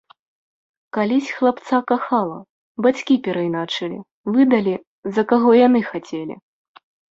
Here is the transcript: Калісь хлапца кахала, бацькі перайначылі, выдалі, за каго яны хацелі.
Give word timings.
Калісь 0.95 1.27
хлапца 1.35 1.77
кахала, 1.91 2.39
бацькі 2.87 3.19
перайначылі, 3.29 3.99
выдалі, 4.33 4.75
за 5.15 5.27
каго 5.35 5.49
яны 5.67 5.85
хацелі. 5.93 6.35